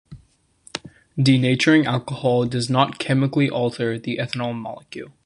Denaturing 1.15 1.85
alcohol 1.85 2.45
does 2.47 2.71
not 2.71 2.97
chemically 2.97 3.51
alter 3.51 3.99
the 3.99 4.17
ethanol 4.17 4.55
molecule. 4.55 5.11